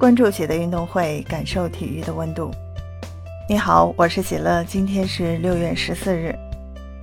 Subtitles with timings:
[0.00, 2.50] 关注喜的运动会，感受体育的温度。
[3.46, 6.34] 你好，我是喜乐，今天是六月十四日。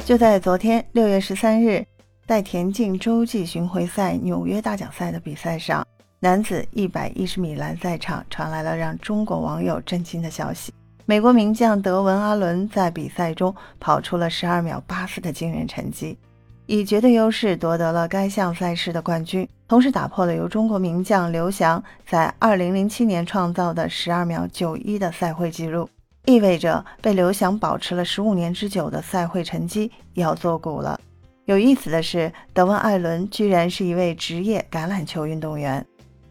[0.04, 1.86] 就在昨天，六月十三日，
[2.26, 5.86] 在田径洲际巡回赛纽约大奖赛的比赛上，
[6.20, 10.74] 男子一百一十米栏赛场传来了让中国网友震惊的消息：
[11.06, 16.18] 美国名将德文·阿伦在比赛中跑出了十二秒八四的惊人成绩。
[16.66, 25.90] 以绝对优势夺得了该项赛事的冠军，同时打破了由中国名将刘翔在2007年创造的12秒91的赛会纪录，
[26.26, 30.98] 意味着被刘翔保持了15年之久的赛会成绩要作古了。
[31.46, 35.86] 有意思的是，德文·艾伦居然是一位职业橄榄球运动员。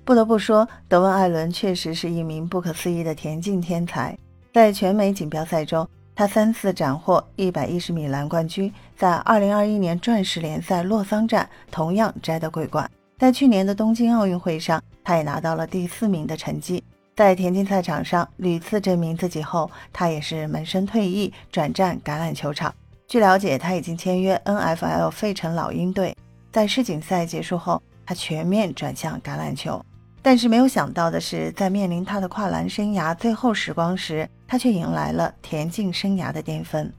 [0.05, 4.17] 不得不说，德文·艾伦确实是一名不可思议的田径天才，
[4.55, 5.87] 在全美锦标赛中。
[6.15, 12.91] 他三次斩获一百一十米栏冠军，在二零二一年钻石联赛洛桑站同样摘得桂冠。
[13.19, 16.85] 在去年的东京奥运会上，他也拿到了第四名的成绩。
[17.15, 22.75] 在田径赛场上屡次证明自己后，他也是萌生退役，转战橄榄球场。
[23.09, 26.15] 据了解，他已经签约 NFL 费城老鹰队。
[26.53, 29.83] 在世锦赛结束后，他全面转向橄榄球。
[30.21, 36.93] 但是没有想到的是，在面临他的跨栏生涯最后时光时，他却迎来了田径生涯的巅峰。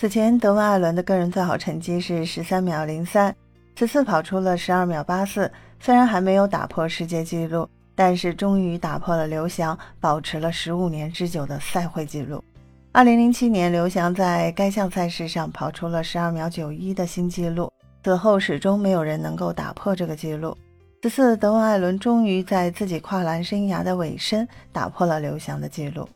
[0.00, 3.34] 此前，德文·艾伦的个人最好成绩是十三秒零三，
[3.76, 5.50] 此次跑出了十二秒八四。
[5.80, 12.42] 虽然还没有打破世界纪录，但是终于打破了刘翔保持了十五年之久的赛会纪录。
[12.90, 17.70] 二零零七年，刘翔在该项赛事上跑出了十二秒九一的新纪录，
[18.02, 20.56] 此后始终没有人能够打破这个纪录。
[21.02, 26.08] 此次，德文·艾伦终于在自己跨栏生涯的尾声打破了刘翔的记录。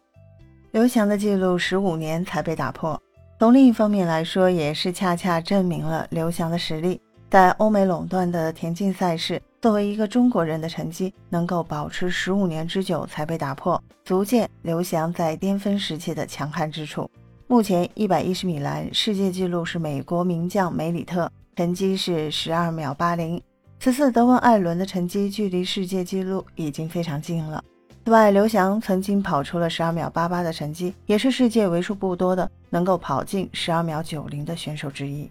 [0.70, 2.98] 刘翔的记录十五年才被打破。
[3.38, 6.98] 从另一方面来说，也是恰恰证明了刘翔的实力。
[7.30, 17.10] 在欧美垄断的田径赛事，作为一个中国人的成绩能够保持十五年之久才被打破，足见刘翔在巅峰时期的强悍之处。
[17.46, 23.40] 目前，一百一十米栏世界纪录是美国名将梅里特，成绩是十二秒八零。
[23.78, 27.62] 此次德文·艾伦的成绩距离世界纪录已经非常近了。
[28.06, 35.30] 此外，刘翔曾经跑出了十二秒八八的成绩，也是世界为数不多的能够跑进十二秒九零的选手之一。